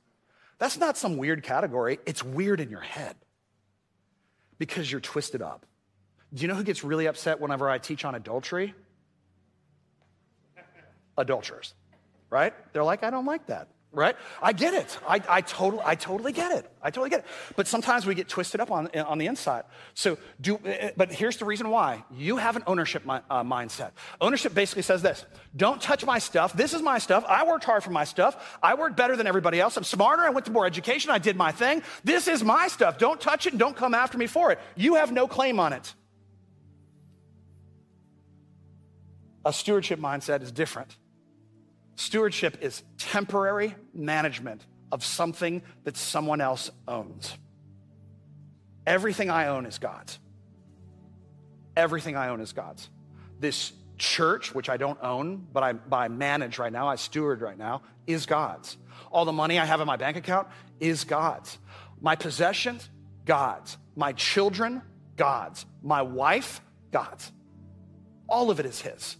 [0.57, 3.15] That's not some weird category, it's weird in your head
[4.57, 5.65] because you're twisted up.
[6.33, 8.75] Do you know who gets really upset whenever I teach on adultery?
[11.17, 11.73] Adulterers,
[12.29, 12.53] right?
[12.71, 14.15] They're like, I don't like that right?
[14.41, 14.97] I get it.
[15.07, 16.71] I, I, totally, I totally get it.
[16.81, 17.25] I totally get it.
[17.55, 19.63] But sometimes we get twisted up on, on the inside.
[19.95, 20.59] So, do,
[20.95, 22.03] but here's the reason why.
[22.15, 23.91] You have an ownership mi- uh, mindset.
[24.21, 25.25] Ownership basically says this
[25.55, 26.53] don't touch my stuff.
[26.53, 27.25] This is my stuff.
[27.27, 28.57] I worked hard for my stuff.
[28.61, 29.75] I worked better than everybody else.
[29.75, 30.23] I'm smarter.
[30.23, 31.09] I went to more education.
[31.09, 31.81] I did my thing.
[32.03, 32.99] This is my stuff.
[32.99, 34.59] Don't touch it and don't come after me for it.
[34.75, 35.93] You have no claim on it.
[39.45, 40.95] A stewardship mindset is different.
[41.99, 47.37] Stewardship is temporary management of something that someone else owns.
[48.87, 50.17] Everything I own is God's.
[51.75, 52.89] Everything I own is God's.
[53.41, 57.41] This church, which I don't own, but I, but I manage right now, I steward
[57.41, 58.77] right now, is God's.
[59.11, 60.47] All the money I have in my bank account
[60.79, 61.57] is God's.
[61.99, 62.89] My possessions,
[63.25, 63.77] God's.
[63.97, 64.81] My children,
[65.17, 65.65] God's.
[65.83, 67.29] My wife, God's.
[68.29, 69.17] All of it is His.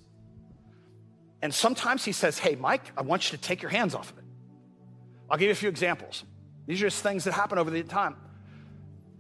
[1.42, 4.18] And sometimes he says, Hey, Mike, I want you to take your hands off of
[4.18, 4.24] it.
[5.30, 6.24] I'll give you a few examples.
[6.66, 8.16] These are just things that happen over the time.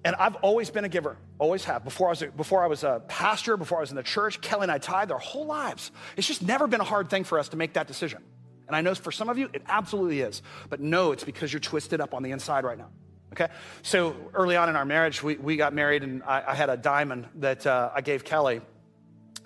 [0.03, 1.83] And I've always been a giver, always have.
[1.83, 4.39] Before I was a, before I was a pastor, before I was in the church,
[4.39, 5.91] Kelly and I tied our whole lives.
[6.15, 8.23] It's just never been a hard thing for us to make that decision.
[8.67, 10.41] And I know for some of you, it absolutely is.
[10.69, 12.89] But no, it's because you're twisted up on the inside right now.
[13.33, 13.47] Okay?
[13.81, 16.77] So early on in our marriage, we, we got married, and I, I had a
[16.77, 18.61] diamond that uh, I gave Kelly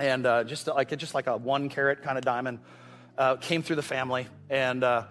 [0.04, 2.60] and uh, just like just like a one carat kind of diamond
[3.18, 4.28] uh, came through the family.
[4.50, 5.06] And uh,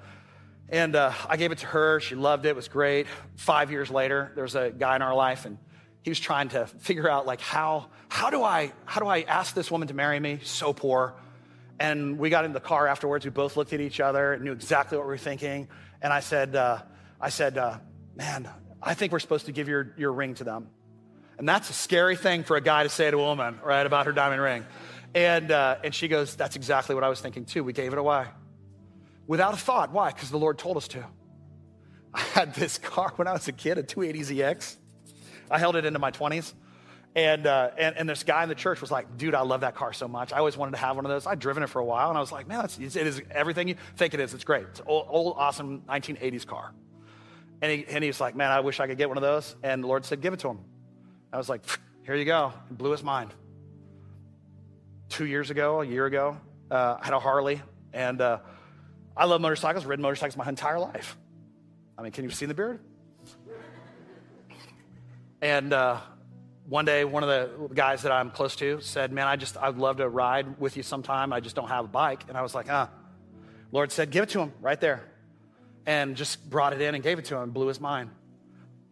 [0.68, 1.98] and uh, i gave it to her.
[2.00, 2.50] She loved it.
[2.50, 3.06] It was great.
[3.36, 5.56] Five years later there was a guy in our life and
[6.02, 9.54] he was trying to figure out like how how do i how do i ask
[9.54, 10.40] this woman to marry me?
[10.42, 11.14] So poor.
[11.80, 13.24] And we got in the car afterwards.
[13.24, 15.68] We both looked at each other and knew exactly what we were thinking.
[16.02, 16.82] And i said uh,
[17.18, 17.78] i said uh,
[18.14, 18.46] man
[18.82, 20.68] i think we're supposed to give your, your ring to them
[21.38, 24.06] and that's a scary thing for a guy to say to a woman, right, about
[24.06, 24.64] her diamond ring.
[25.14, 27.64] And, uh, and she goes, That's exactly what I was thinking too.
[27.64, 28.26] We gave it away
[29.26, 29.92] without a thought.
[29.92, 30.10] Why?
[30.10, 31.04] Because the Lord told us to.
[32.14, 34.76] I had this car when I was a kid, a 280ZX.
[35.50, 36.52] I held it into my 20s.
[37.14, 39.74] And, uh, and, and this guy in the church was like, dude, I love that
[39.74, 40.32] car so much.
[40.32, 41.26] I always wanted to have one of those.
[41.26, 43.68] I'd driven it for a while, and I was like, man, that's, it is everything
[43.68, 44.32] you think it is.
[44.32, 44.64] It's great.
[44.70, 46.72] It's an old, old, awesome 1980s car.
[47.60, 49.54] And he, and he was like, man, I wish I could get one of those.
[49.62, 50.60] And the Lord said, give it to him.
[51.32, 51.62] I was like,
[52.04, 52.52] here you go.
[52.70, 53.32] It blew his mind.
[55.08, 56.36] Two years ago, a year ago,
[56.70, 57.60] uh, I had a Harley,
[57.92, 58.38] and uh,
[59.16, 61.16] I love motorcycles, ridden motorcycles my entire life.
[61.98, 62.80] I mean, can you see the beard?
[65.42, 65.98] And uh,
[66.68, 69.76] one day, one of the guys that I'm close to said, Man, I just, I'd
[69.76, 71.32] love to ride with you sometime.
[71.32, 72.24] I just don't have a bike.
[72.28, 72.88] And I was like, Ah.
[73.72, 75.02] Lord said, Give it to him right there.
[75.84, 78.10] And just brought it in and gave it to him, blew his mind.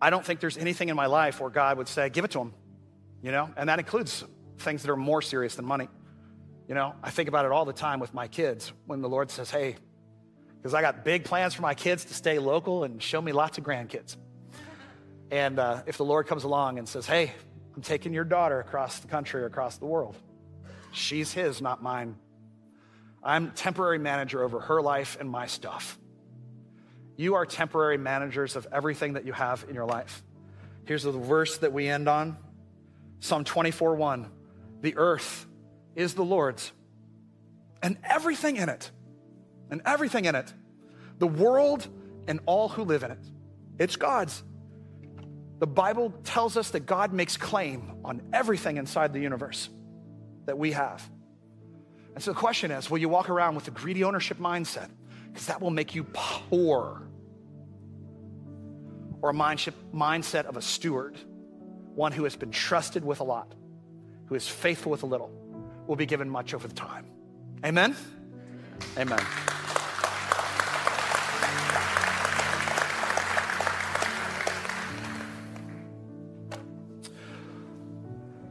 [0.00, 2.40] I don't think there's anything in my life where God would say, give it to
[2.40, 2.54] him,
[3.22, 3.50] you know?
[3.56, 4.24] And that includes
[4.58, 5.88] things that are more serious than money.
[6.68, 9.30] You know, I think about it all the time with my kids when the Lord
[9.30, 9.76] says, hey,
[10.56, 13.58] because I got big plans for my kids to stay local and show me lots
[13.58, 14.16] of grandkids.
[15.30, 17.32] And uh, if the Lord comes along and says, hey,
[17.76, 20.16] I'm taking your daughter across the country or across the world,
[20.92, 22.16] she's his, not mine.
[23.22, 25.98] I'm temporary manager over her life and my stuff.
[27.20, 30.22] You are temporary managers of everything that you have in your life.
[30.86, 32.38] Here's the verse that we end on
[33.18, 34.30] Psalm 24 1.
[34.80, 35.46] The earth
[35.94, 36.72] is the Lord's
[37.82, 38.90] and everything in it,
[39.70, 40.50] and everything in it,
[41.18, 41.86] the world
[42.26, 43.22] and all who live in it.
[43.78, 44.42] It's God's.
[45.58, 49.68] The Bible tells us that God makes claim on everything inside the universe
[50.46, 51.06] that we have.
[52.14, 54.88] And so the question is will you walk around with a greedy ownership mindset?
[55.26, 57.09] Because that will make you poor
[59.22, 61.16] or a mindset of a steward,
[61.94, 63.54] one who has been trusted with a lot,
[64.26, 65.30] who is faithful with a little,
[65.86, 67.06] will be given much over the time.
[67.64, 67.96] Amen?
[68.96, 69.20] Amen.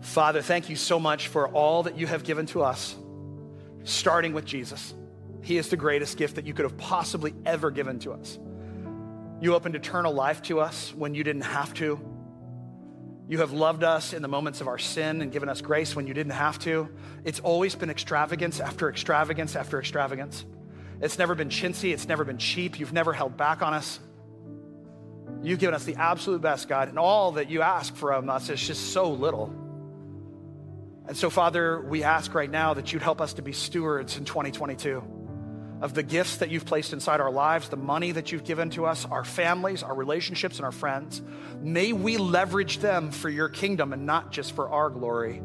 [0.02, 2.96] Father, thank you so much for all that you have given to us,
[3.84, 4.94] starting with Jesus.
[5.42, 8.38] He is the greatest gift that you could have possibly ever given to us.
[9.42, 12.00] You opened eternal life to us when you didn't have to.
[13.30, 16.08] You have loved us in the moments of our sin and given us grace when
[16.08, 16.90] you didn't have to.
[17.24, 20.44] It's always been extravagance after extravagance after extravagance.
[21.00, 22.80] It's never been chintzy, it's never been cheap.
[22.80, 24.00] You've never held back on us.
[25.42, 28.60] You've given us the absolute best, God, and all that you ask from us is
[28.60, 29.54] just so little.
[31.08, 34.26] And so, Father, we ask right now that you'd help us to be stewards in
[34.26, 35.19] 2022
[35.82, 38.86] of the gifts that you've placed inside our lives, the money that you've given to
[38.86, 41.22] us, our families, our relationships, and our friends.
[41.62, 45.42] May we leverage them for your kingdom and not just for our glory,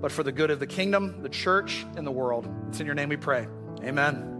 [0.00, 2.48] but for the good of the kingdom, the church, and the world.
[2.68, 3.46] It's in your name we pray.
[3.82, 4.33] Amen.